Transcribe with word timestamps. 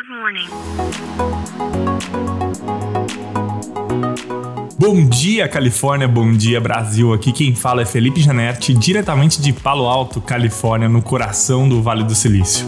Good 0.00 0.18
morning. 0.18 0.48
Bom 4.78 5.06
dia, 5.06 5.46
Califórnia. 5.46 6.08
Bom 6.08 6.32
dia, 6.32 6.58
Brasil. 6.58 7.12
Aqui 7.12 7.32
quem 7.32 7.54
fala 7.54 7.82
é 7.82 7.84
Felipe 7.84 8.22
Janetti, 8.22 8.72
diretamente 8.72 9.42
de 9.42 9.52
Palo 9.52 9.86
Alto, 9.86 10.18
Califórnia, 10.22 10.88
no 10.88 11.02
coração 11.02 11.68
do 11.68 11.82
Vale 11.82 12.02
do 12.04 12.14
Silício. 12.14 12.66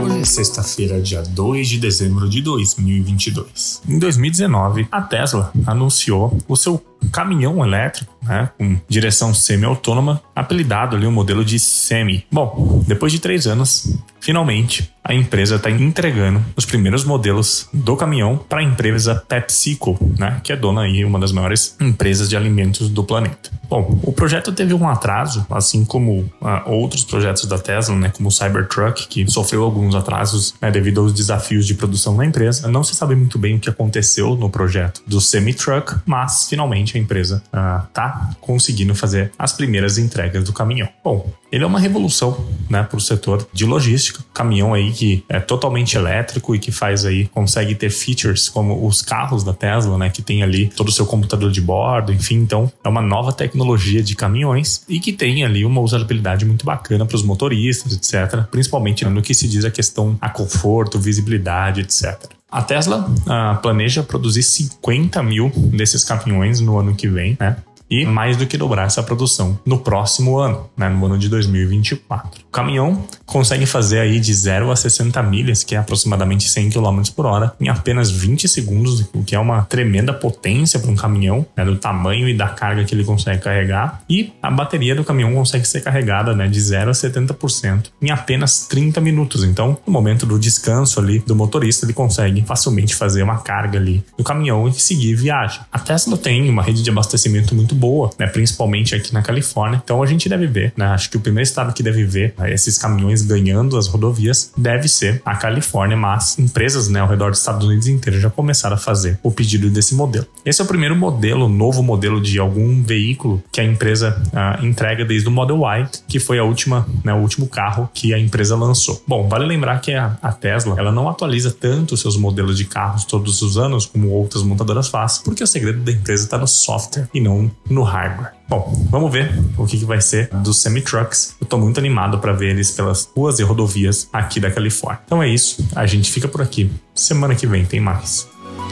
Hoje 0.00 0.20
é 0.20 0.24
sexta-feira, 0.24 1.00
dia 1.00 1.22
2 1.22 1.68
de 1.70 1.80
dezembro 1.80 2.28
de 2.28 2.40
2022. 2.40 3.82
Em 3.88 3.98
2019, 3.98 4.86
a 4.92 5.02
Tesla 5.02 5.50
anunciou 5.66 6.38
o 6.46 6.54
seu 6.54 6.80
caminhão 7.10 7.64
elétrico, 7.64 8.15
né, 8.26 8.50
com 8.58 8.78
direção 8.88 9.32
semi-autônoma, 9.32 10.22
apelidado 10.34 10.96
ali 10.96 11.06
o 11.06 11.12
modelo 11.12 11.44
de 11.44 11.58
Semi. 11.58 12.26
Bom, 12.30 12.82
depois 12.86 13.12
de 13.12 13.18
três 13.18 13.46
anos, 13.46 13.96
finalmente 14.20 14.92
a 15.02 15.14
empresa 15.14 15.54
está 15.56 15.70
entregando 15.70 16.44
os 16.56 16.64
primeiros 16.64 17.04
modelos 17.04 17.68
do 17.72 17.96
caminhão 17.96 18.36
para 18.36 18.60
a 18.60 18.62
empresa 18.62 19.14
PepsiCo, 19.28 19.96
né, 20.18 20.40
que 20.42 20.52
é 20.52 20.56
dona 20.56 20.82
aí 20.82 21.04
uma 21.04 21.18
das 21.18 21.30
maiores 21.30 21.76
empresas 21.80 22.28
de 22.28 22.36
alimentos 22.36 22.88
do 22.88 23.04
planeta. 23.04 23.50
Bom, 23.68 23.98
o 24.02 24.12
projeto 24.12 24.52
teve 24.52 24.72
um 24.74 24.88
atraso, 24.88 25.46
assim 25.50 25.84
como 25.84 26.20
uh, 26.20 26.70
outros 26.70 27.04
projetos 27.04 27.46
da 27.46 27.58
Tesla, 27.58 27.96
né, 27.96 28.12
como 28.14 28.28
o 28.28 28.32
Cybertruck, 28.32 29.08
que 29.08 29.28
sofreu 29.30 29.64
alguns 29.64 29.94
atrasos 29.94 30.54
né, 30.60 30.70
devido 30.70 31.00
aos 31.00 31.12
desafios 31.12 31.66
de 31.66 31.74
produção 31.74 32.16
da 32.16 32.24
empresa. 32.24 32.68
Não 32.68 32.84
se 32.84 32.94
sabe 32.94 33.14
muito 33.14 33.38
bem 33.38 33.56
o 33.56 33.60
que 33.60 33.68
aconteceu 33.68 34.36
no 34.36 34.48
projeto 34.48 35.02
do 35.06 35.20
semi-truck, 35.20 35.96
mas 36.06 36.48
finalmente 36.48 36.96
a 36.96 37.00
empresa 37.00 37.42
está 37.46 38.30
uh, 38.30 38.36
conseguindo 38.40 38.94
fazer 38.94 39.32
as 39.38 39.52
primeiras 39.52 39.98
entregas 39.98 40.44
do 40.44 40.52
caminhão. 40.52 40.88
Bom, 41.02 41.28
ele 41.56 41.64
é 41.64 41.66
uma 41.66 41.80
revolução 41.80 42.46
né, 42.68 42.82
para 42.82 42.98
o 42.98 43.00
setor 43.00 43.46
de 43.50 43.64
logística. 43.64 44.22
Caminhão 44.34 44.74
aí 44.74 44.92
que 44.92 45.24
é 45.26 45.40
totalmente 45.40 45.96
elétrico 45.96 46.54
e 46.54 46.58
que 46.58 46.70
faz 46.70 47.06
aí, 47.06 47.26
consegue 47.28 47.74
ter 47.74 47.88
features 47.88 48.48
como 48.48 48.86
os 48.86 49.00
carros 49.00 49.42
da 49.42 49.54
Tesla, 49.54 49.96
né, 49.96 50.10
que 50.10 50.20
tem 50.20 50.42
ali 50.42 50.68
todo 50.68 50.88
o 50.88 50.92
seu 50.92 51.06
computador 51.06 51.50
de 51.50 51.62
bordo, 51.62 52.12
enfim, 52.12 52.36
então 52.36 52.70
é 52.84 52.88
uma 52.88 53.00
nova 53.00 53.32
tecnologia 53.32 54.02
de 54.02 54.14
caminhões 54.14 54.82
e 54.86 55.00
que 55.00 55.12
tem 55.12 55.44
ali 55.44 55.64
uma 55.64 55.80
usabilidade 55.80 56.44
muito 56.44 56.66
bacana 56.66 57.06
para 57.06 57.16
os 57.16 57.22
motoristas, 57.22 57.94
etc. 57.94 58.44
Principalmente 58.50 59.04
no 59.06 59.22
que 59.22 59.34
se 59.34 59.48
diz 59.48 59.64
a 59.64 59.70
questão 59.70 60.18
a 60.20 60.28
conforto, 60.28 60.98
visibilidade, 60.98 61.80
etc. 61.80 62.36
A 62.50 62.62
Tesla 62.62 63.08
uh, 63.08 63.60
planeja 63.62 64.02
produzir 64.02 64.42
50 64.42 65.22
mil 65.22 65.50
desses 65.54 66.04
caminhões 66.04 66.60
no 66.60 66.78
ano 66.78 66.94
que 66.94 67.08
vem, 67.08 67.36
né? 67.40 67.56
E 67.90 68.04
mais 68.04 68.36
do 68.36 68.46
que 68.46 68.56
dobrar 68.56 68.86
essa 68.86 69.02
produção 69.02 69.58
no 69.64 69.78
próximo 69.78 70.38
ano, 70.38 70.68
né, 70.76 70.88
no 70.88 71.04
ano 71.06 71.18
de 71.18 71.28
2024. 71.28 72.42
O 72.48 72.50
caminhão 72.50 73.04
consegue 73.24 73.66
fazer 73.66 74.00
aí 74.00 74.18
de 74.18 74.32
0 74.32 74.70
a 74.70 74.76
60 74.76 75.22
milhas, 75.22 75.62
que 75.62 75.74
é 75.74 75.78
aproximadamente 75.78 76.48
100 76.48 76.70
km 76.70 77.02
por 77.14 77.26
hora, 77.26 77.52
em 77.60 77.68
apenas 77.68 78.10
20 78.10 78.48
segundos, 78.48 79.08
o 79.12 79.22
que 79.22 79.34
é 79.34 79.38
uma 79.38 79.62
tremenda 79.62 80.12
potência 80.12 80.78
para 80.80 80.90
um 80.90 80.96
caminhão, 80.96 81.46
né, 81.56 81.64
do 81.64 81.76
tamanho 81.76 82.28
e 82.28 82.34
da 82.34 82.48
carga 82.48 82.84
que 82.84 82.94
ele 82.94 83.04
consegue 83.04 83.42
carregar. 83.42 84.02
E 84.08 84.32
a 84.42 84.50
bateria 84.50 84.94
do 84.94 85.04
caminhão 85.04 85.32
consegue 85.34 85.66
ser 85.66 85.80
carregada 85.80 86.34
né, 86.34 86.48
de 86.48 86.60
0 86.60 86.90
a 86.90 86.94
70% 86.94 87.90
em 88.02 88.10
apenas 88.10 88.66
30 88.66 89.00
minutos. 89.00 89.44
Então, 89.44 89.78
no 89.86 89.92
momento 89.92 90.26
do 90.26 90.38
descanso 90.38 90.98
ali 90.98 91.18
do 91.20 91.36
motorista, 91.36 91.86
ele 91.86 91.92
consegue 91.92 92.42
facilmente 92.42 92.94
fazer 92.94 93.22
uma 93.22 93.38
carga 93.38 93.78
ali 93.78 94.04
do 94.16 94.24
caminhão 94.24 94.66
e 94.68 94.72
seguir 94.72 95.14
viagem. 95.14 95.60
A 95.70 95.78
Tesla 95.78 96.16
tem 96.16 96.48
uma 96.48 96.62
rede 96.62 96.82
de 96.82 96.90
abastecimento 96.90 97.54
muito 97.54 97.75
boa, 97.76 98.10
né? 98.18 98.26
Principalmente 98.26 98.94
aqui 98.94 99.12
na 99.12 99.22
Califórnia. 99.22 99.80
Então 99.82 100.02
a 100.02 100.06
gente 100.06 100.28
deve 100.28 100.46
ver, 100.46 100.72
né? 100.76 100.86
Acho 100.86 101.10
que 101.10 101.16
o 101.16 101.20
primeiro 101.20 101.46
estado 101.46 101.72
que 101.72 101.82
deve 101.82 102.04
ver 102.04 102.34
né, 102.38 102.52
esses 102.52 102.78
caminhões 102.78 103.22
ganhando 103.22 103.76
as 103.76 103.86
rodovias 103.86 104.52
deve 104.56 104.88
ser 104.88 105.20
a 105.24 105.36
Califórnia, 105.36 105.96
mas 105.96 106.38
empresas, 106.38 106.88
né, 106.88 107.00
ao 107.00 107.08
redor 107.08 107.30
dos 107.30 107.40
Estados 107.40 107.66
Unidos 107.66 107.86
inteiro 107.86 108.18
já 108.20 108.30
começaram 108.30 108.76
a 108.76 108.78
fazer 108.78 109.18
o 109.22 109.30
pedido 109.30 109.70
desse 109.70 109.94
modelo. 109.94 110.26
Esse 110.44 110.60
é 110.60 110.64
o 110.64 110.66
primeiro 110.66 110.96
modelo, 110.96 111.48
novo 111.48 111.82
modelo 111.82 112.20
de 112.20 112.38
algum 112.38 112.82
veículo 112.82 113.42
que 113.52 113.60
a 113.60 113.64
empresa 113.64 114.22
uh, 114.26 114.64
entrega 114.64 115.04
desde 115.04 115.28
o 115.28 115.30
Model 115.30 115.58
Y, 115.58 115.88
que 116.08 116.18
foi 116.18 116.38
a 116.38 116.44
última, 116.44 116.86
né, 117.04 117.12
o 117.12 117.18
último 117.18 117.46
carro 117.46 117.88
que 117.92 118.14
a 118.14 118.18
empresa 118.18 118.56
lançou. 118.56 119.02
Bom, 119.06 119.28
vale 119.28 119.44
lembrar 119.44 119.80
que 119.80 119.92
a, 119.92 120.16
a 120.22 120.32
Tesla, 120.32 120.76
ela 120.78 120.92
não 120.92 121.08
atualiza 121.08 121.50
tanto 121.50 121.96
seus 121.96 122.16
modelos 122.16 122.56
de 122.56 122.64
carros 122.64 123.04
todos 123.04 123.42
os 123.42 123.58
anos 123.58 123.86
como 123.86 124.10
outras 124.10 124.42
montadoras 124.42 124.88
fazem, 124.88 125.22
porque 125.24 125.42
o 125.42 125.46
segredo 125.46 125.80
da 125.80 125.92
empresa 125.92 126.24
está 126.24 126.38
no 126.38 126.46
software 126.46 127.08
e 127.12 127.20
não 127.20 127.50
no 127.68 127.82
hardware. 127.82 128.32
Bom, 128.48 128.86
vamos 128.90 129.12
ver 129.12 129.32
o 129.56 129.66
que, 129.66 129.78
que 129.78 129.84
vai 129.84 130.00
ser 130.00 130.28
dos 130.28 130.62
semi-trucks. 130.62 131.36
Eu 131.40 131.46
tô 131.46 131.58
muito 131.58 131.78
animado 131.78 132.18
para 132.18 132.32
ver 132.32 132.50
eles 132.50 132.70
pelas 132.70 133.08
ruas 133.16 133.38
e 133.38 133.42
rodovias 133.42 134.08
aqui 134.12 134.38
da 134.38 134.50
Califórnia. 134.50 135.00
Então 135.04 135.22
é 135.22 135.28
isso, 135.28 135.66
a 135.74 135.86
gente 135.86 136.10
fica 136.10 136.28
por 136.28 136.40
aqui. 136.40 136.70
Semana 136.94 137.34
que 137.34 137.46
vem 137.46 137.64
tem 137.64 137.80
mais. 137.80 138.28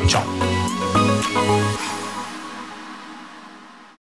Tchau. 0.07 0.25